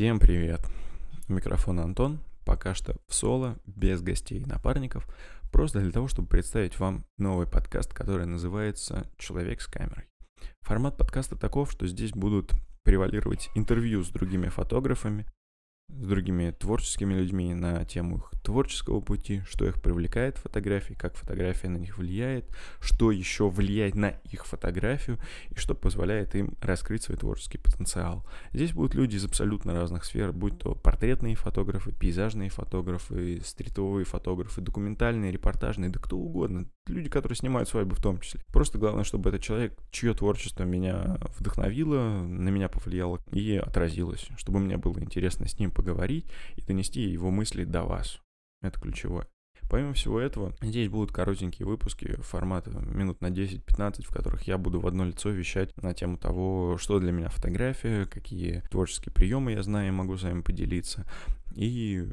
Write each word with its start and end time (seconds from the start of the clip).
Всем 0.00 0.18
привет! 0.18 0.62
Микрофон 1.28 1.78
Антон, 1.78 2.20
пока 2.46 2.74
что 2.74 2.96
в 3.06 3.14
соло, 3.14 3.58
без 3.66 4.00
гостей 4.00 4.40
и 4.40 4.46
напарников, 4.46 5.06
просто 5.52 5.80
для 5.80 5.90
того, 5.90 6.08
чтобы 6.08 6.26
представить 6.26 6.78
вам 6.78 7.04
новый 7.18 7.46
подкаст, 7.46 7.92
который 7.92 8.24
называется 8.24 9.06
«Человек 9.18 9.60
с 9.60 9.66
камерой». 9.66 10.06
Формат 10.62 10.96
подкаста 10.96 11.36
таков, 11.36 11.70
что 11.70 11.86
здесь 11.86 12.12
будут 12.12 12.54
превалировать 12.82 13.50
интервью 13.54 14.02
с 14.02 14.08
другими 14.08 14.48
фотографами, 14.48 15.26
с 15.90 16.06
другими 16.06 16.50
творческими 16.50 17.12
людьми 17.12 17.52
на 17.52 17.84
тему 17.84 18.16
их 18.16 18.39
творческого 18.50 19.00
пути, 19.00 19.42
что 19.48 19.64
их 19.64 19.80
привлекает 19.80 20.36
в 20.36 20.42
фотографии, 20.42 20.94
как 20.94 21.14
фотография 21.14 21.68
на 21.68 21.76
них 21.76 21.98
влияет, 21.98 22.46
что 22.80 23.12
еще 23.12 23.48
влияет 23.48 23.94
на 23.94 24.08
их 24.24 24.44
фотографию 24.44 25.18
и 25.50 25.54
что 25.54 25.76
позволяет 25.76 26.34
им 26.34 26.56
раскрыть 26.60 27.04
свой 27.04 27.16
творческий 27.16 27.58
потенциал. 27.58 28.26
Здесь 28.52 28.72
будут 28.72 28.96
люди 28.96 29.14
из 29.14 29.24
абсолютно 29.24 29.72
разных 29.72 30.04
сфер, 30.04 30.32
будь 30.32 30.58
то 30.58 30.74
портретные 30.74 31.36
фотографы, 31.36 31.92
пейзажные 31.92 32.50
фотографы, 32.50 33.40
стритовые 33.44 34.04
фотографы, 34.04 34.60
документальные, 34.60 35.30
репортажные, 35.30 35.90
да 35.90 36.00
кто 36.00 36.18
угодно. 36.18 36.66
Люди, 36.88 37.08
которые 37.08 37.36
снимают 37.36 37.68
свадьбы 37.68 37.94
в 37.94 38.02
том 38.02 38.18
числе. 38.18 38.40
Просто 38.48 38.78
главное, 38.78 39.04
чтобы 39.04 39.28
этот 39.28 39.42
человек, 39.42 39.78
чье 39.92 40.12
творчество 40.12 40.64
меня 40.64 41.20
вдохновило, 41.38 42.24
на 42.24 42.48
меня 42.48 42.68
повлияло 42.68 43.20
и 43.30 43.54
отразилось, 43.54 44.26
чтобы 44.36 44.58
мне 44.58 44.76
было 44.76 44.98
интересно 44.98 45.46
с 45.46 45.56
ним 45.56 45.70
поговорить 45.70 46.26
и 46.56 46.62
донести 46.62 47.02
его 47.02 47.30
мысли 47.30 47.62
до 47.62 47.84
вас. 47.84 48.20
Это 48.62 48.78
ключевое. 48.78 49.26
Помимо 49.70 49.92
всего 49.92 50.18
этого, 50.18 50.52
здесь 50.62 50.88
будут 50.88 51.12
коротенькие 51.12 51.64
выпуски 51.64 52.16
формата 52.22 52.70
минут 52.70 53.20
на 53.20 53.28
10-15, 53.28 54.02
в 54.02 54.10
которых 54.10 54.42
я 54.48 54.58
буду 54.58 54.80
в 54.80 54.86
одно 54.86 55.04
лицо 55.04 55.30
вещать 55.30 55.76
на 55.76 55.94
тему 55.94 56.18
того, 56.18 56.76
что 56.76 56.98
для 56.98 57.12
меня 57.12 57.28
фотография, 57.28 58.06
какие 58.06 58.62
творческие 58.70 59.12
приемы 59.12 59.52
я 59.52 59.62
знаю 59.62 59.88
и 59.88 59.92
могу 59.92 60.16
с 60.16 60.24
вами 60.24 60.40
поделиться. 60.40 61.06
И 61.54 62.08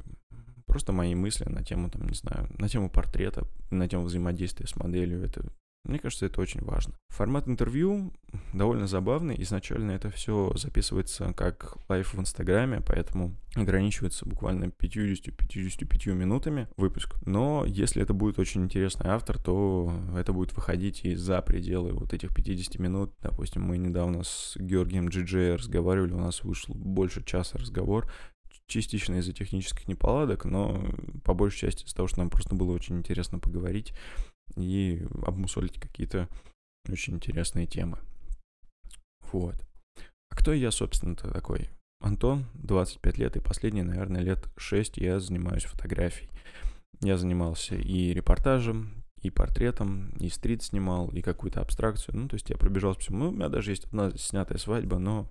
просто 0.68 0.94
мои 0.94 1.16
мысли 1.16 1.46
на 1.46 1.64
тему, 1.64 1.90
там, 1.90 2.08
не 2.08 2.14
знаю, 2.14 2.48
на 2.60 2.70
тему 2.70 2.92
портрета, 2.92 3.48
на 3.72 3.88
тему 3.88 4.04
взаимодействия 4.04 4.68
с 4.68 4.76
моделью. 4.76 5.24
Это 5.24 5.44
мне 5.88 6.00
кажется, 6.00 6.26
это 6.26 6.42
очень 6.42 6.62
важно. 6.64 6.94
Формат 7.10 7.48
интервью 7.48 8.14
довольно 8.54 8.88
забавный. 8.88 9.42
Изначально 9.42 9.92
это 9.92 10.10
все 10.10 10.52
записывается 10.56 11.34
как 11.34 11.78
live 11.88 12.14
в 12.14 12.20
Инстаграме, 12.20 12.82
поэтому 12.86 13.36
ограничивается 13.56 14.28
буквально 14.28 14.66
50-55 14.66 16.14
минутами 16.14 16.68
выпуск. 16.78 17.16
Но 17.26 17.64
если 17.66 18.02
это 18.02 18.14
будет 18.14 18.38
очень 18.38 18.64
интересный 18.64 19.08
автор, 19.08 19.42
то 19.42 19.92
это 20.16 20.34
будет 20.34 20.54
выходить 20.54 21.06
и 21.06 21.16
за 21.16 21.42
пределы 21.42 21.94
вот 21.94 22.14
этих 22.14 22.36
50 22.36 22.80
минут. 22.80 23.14
Допустим, 23.22 23.64
мы 23.64 23.78
недавно 23.78 24.24
с 24.24 24.56
Георгием 24.58 25.10
Джиджей 25.10 25.56
разговаривали, 25.56 26.14
у 26.14 26.20
нас 26.20 26.44
вышел 26.44 26.76
больше 26.76 27.24
часа 27.24 27.58
разговор 27.58 28.08
частично 28.68 29.16
из-за 29.16 29.34
технических 29.34 29.88
неполадок, 29.88 30.46
но 30.46 30.86
по 31.24 31.34
большей 31.34 31.60
части 31.60 31.86
из-за 31.86 31.96
того, 31.96 32.08
что 32.08 32.20
нам 32.20 32.30
просто 32.30 32.54
было 32.54 32.74
очень 32.74 32.98
интересно 32.98 33.40
поговорить 33.40 33.94
и 34.56 35.06
обмусолить 35.26 35.80
какие-то 35.80 36.28
очень 36.90 37.16
интересные 37.16 37.68
темы. 37.68 38.00
Вот. 39.32 39.56
А 40.30 40.36
кто 40.36 40.54
я, 40.54 40.72
собственно-то, 40.72 41.32
такой? 41.32 41.70
Антон, 42.00 42.46
25 42.54 43.18
лет, 43.18 43.36
и 43.36 43.40
последние, 43.40 43.84
наверное, 43.84 44.22
лет 44.22 44.48
6 44.58 44.98
я 44.98 45.20
занимаюсь 45.20 45.66
фотографией. 45.66 46.30
Я 47.02 47.18
занимался 47.18 47.76
и 47.76 48.14
репортажем, 48.14 49.04
и 49.22 49.30
портретом, 49.30 50.10
и 50.20 50.30
стрит 50.30 50.64
снимал, 50.64 51.10
и 51.10 51.22
какую-то 51.22 51.62
абстракцию. 51.62 52.16
Ну, 52.18 52.28
то 52.28 52.36
есть 52.36 52.50
я 52.50 52.58
пробежался 52.58 53.02
всему. 53.02 53.18
Ну, 53.18 53.30
у 53.30 53.32
меня 53.32 53.50
даже 53.50 53.72
есть 53.72 53.86
одна 53.86 54.12
снятая 54.12 54.58
свадьба, 54.58 55.00
но 55.00 55.30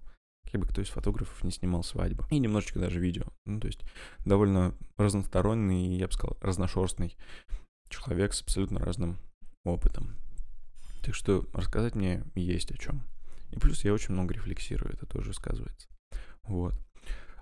как 0.51 0.61
бы 0.61 0.67
кто 0.67 0.81
из 0.81 0.89
фотографов 0.89 1.43
не 1.45 1.51
снимал 1.51 1.83
свадьбу. 1.83 2.25
И 2.31 2.39
немножечко 2.39 2.79
даже 2.79 3.01
видео. 3.01 3.25
Ну, 3.47 3.61
то 3.61 3.67
есть 3.67 3.81
довольно 4.25 4.75
разносторонний, 4.97 5.97
я 5.97 6.07
бы 6.07 6.13
сказал, 6.13 6.37
разношерстный 6.41 7.17
человек 7.89 8.35
с 8.35 8.43
абсолютно 8.43 8.79
разным 8.79 9.19
опытом. 9.65 10.17
Так 11.03 11.15
что 11.15 11.47
рассказать 11.53 11.95
мне 11.95 12.25
есть 12.35 12.71
о 12.73 12.79
чем. 12.79 13.03
И 13.51 13.59
плюс 13.59 13.85
я 13.85 13.93
очень 13.93 14.13
много 14.13 14.35
рефлексирую, 14.35 14.93
это 14.93 15.07
тоже 15.07 15.33
сказывается. 15.33 15.89
Вот. 16.45 16.75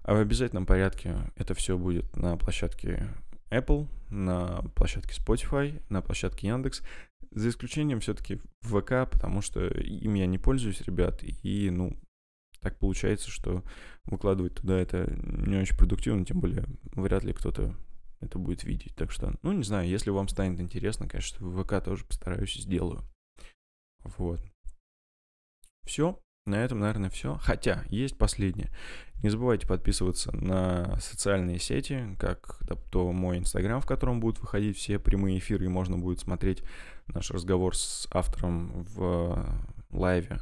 А 0.03 0.15
в 0.15 0.19
обязательном 0.19 0.67
порядке 0.67 1.17
это 1.37 1.55
все 1.55 1.79
будет 1.79 2.15
на 2.15 2.37
площадке 2.37 3.09
Apple, 3.51 3.89
на 4.11 4.63
площадке 4.75 5.15
Spotify, 5.15 5.83
на 5.89 6.03
площадке 6.03 6.49
Яндекс, 6.49 6.83
за 7.31 7.49
исключением 7.49 8.01
все-таки 8.01 8.41
ВК, 8.61 9.11
потому 9.11 9.41
что 9.41 9.67
им 9.67 10.15
я 10.15 10.27
не 10.27 10.39
пользуюсь, 10.39 10.83
ребят, 10.83 11.23
и, 11.23 11.71
ну, 11.71 11.97
так 12.61 12.79
получается, 12.79 13.31
что 13.31 13.65
выкладывать 14.05 14.55
туда 14.55 14.79
это 14.79 15.11
не 15.11 15.57
очень 15.57 15.77
продуктивно, 15.77 16.25
тем 16.25 16.41
более 16.41 16.65
вряд 16.93 17.25
ли 17.25 17.33
кто-то 17.33 17.75
это 18.25 18.39
будет 18.39 18.65
видеть. 18.65 18.95
Так 18.97 19.11
что, 19.11 19.35
ну, 19.43 19.53
не 19.53 19.65
знаю, 19.65 19.89
если 19.89 20.11
вам 20.11 20.29
станет 20.29 20.61
интересно, 20.61 21.09
конечно, 21.09 21.47
в 21.47 21.63
ВК 21.63 21.85
тоже 21.85 22.05
постараюсь 22.05 22.57
и 22.57 22.63
сделаю. 22.63 23.03
Вот. 24.05 24.41
Все. 25.85 26.19
На 26.47 26.57
этом, 26.57 26.81
наверное, 26.81 27.09
все. 27.09 27.39
Хотя, 27.41 27.85
есть 27.89 28.19
последнее. 28.19 28.71
Не 29.23 29.31
забывайте 29.31 29.67
подписываться 29.67 30.31
на 30.37 30.99
социальные 31.01 31.59
сети, 31.59 32.15
как 32.19 32.59
то 32.91 33.11
мой 33.13 33.39
инстаграм, 33.39 33.81
в 33.81 33.87
котором 33.87 34.21
будут 34.21 34.41
выходить 34.41 34.77
все 34.77 34.99
прямые 34.99 35.39
эфиры, 35.39 35.65
и 35.65 35.69
можно 35.69 35.97
будет 35.97 36.21
смотреть 36.21 36.63
наш 37.07 37.31
разговор 37.31 37.75
с 37.75 38.07
автором 38.11 38.85
в 38.95 39.43
лайве. 39.91 40.41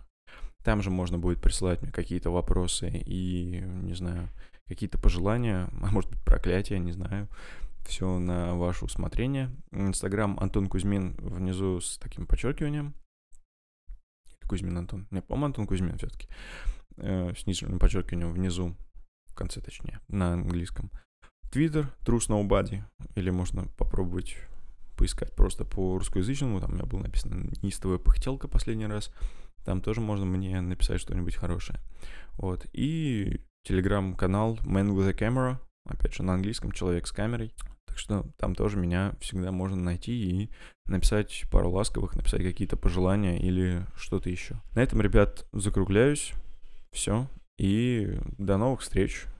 Там 0.64 0.82
же 0.82 0.90
можно 0.90 1.18
будет 1.18 1.40
присылать 1.40 1.82
мне 1.82 1.92
какие-то 1.92 2.30
вопросы 2.30 2.88
и, 2.90 3.60
не 3.60 3.94
знаю, 3.94 4.28
какие-то 4.66 4.98
пожелания, 4.98 5.68
а 5.80 5.90
может 5.92 6.10
быть 6.10 6.24
проклятия, 6.24 6.80
не 6.80 6.92
знаю 6.92 7.28
все 7.84 8.18
на 8.18 8.54
ваше 8.54 8.84
усмотрение. 8.84 9.50
Инстаграм 9.70 10.38
Антон 10.38 10.68
Кузьмин 10.68 11.16
внизу 11.18 11.80
с 11.80 11.98
таким 11.98 12.26
подчеркиванием. 12.26 12.94
Кузьмин 14.48 14.76
Антон. 14.76 15.06
Не, 15.10 15.22
по-моему, 15.22 15.46
Антон 15.46 15.66
Кузьмин 15.66 15.98
все-таки. 15.98 16.28
Э, 16.96 17.32
с 17.34 17.46
нижним 17.46 17.78
подчеркиванием 17.78 18.32
внизу. 18.32 18.76
В 19.26 19.34
конце, 19.34 19.60
точнее, 19.60 20.00
на 20.08 20.34
английском. 20.34 20.90
Твиттер, 21.50 21.94
True 22.04 22.18
Nobody. 22.28 22.82
Или 23.14 23.30
можно 23.30 23.66
попробовать 23.78 24.36
поискать 24.96 25.34
просто 25.34 25.64
по 25.64 25.98
русскоязычному. 25.98 26.60
Там 26.60 26.70
у 26.70 26.74
меня 26.74 26.84
было 26.84 27.00
написано 27.00 27.50
«Неистовая 27.62 27.98
пыхтелка» 27.98 28.48
последний 28.48 28.86
раз. 28.86 29.12
Там 29.64 29.80
тоже 29.80 30.00
можно 30.00 30.26
мне 30.26 30.60
написать 30.60 31.00
что-нибудь 31.00 31.34
хорошее. 31.34 31.80
Вот. 32.34 32.66
И 32.72 33.40
телеграм-канал 33.64 34.58
Man 34.62 34.94
with 34.94 35.08
a 35.08 35.12
Camera. 35.12 35.58
Опять 35.88 36.14
же, 36.14 36.22
на 36.22 36.34
английском 36.34 36.72
«Человек 36.72 37.06
с 37.06 37.12
камерой». 37.12 37.54
Так 37.92 37.98
что 37.98 38.24
там 38.38 38.54
тоже 38.54 38.78
меня 38.78 39.12
всегда 39.20 39.52
можно 39.52 39.76
найти 39.76 40.12
и 40.14 40.50
написать 40.86 41.44
пару 41.50 41.70
ласковых, 41.70 42.16
написать 42.16 42.40
какие-то 42.42 42.78
пожелания 42.78 43.38
или 43.38 43.84
что-то 43.94 44.30
еще. 44.30 44.62
На 44.74 44.80
этом, 44.80 45.02
ребят, 45.02 45.46
закругляюсь. 45.52 46.32
Все. 46.90 47.28
И 47.58 48.18
до 48.38 48.56
новых 48.56 48.80
встреч 48.80 49.26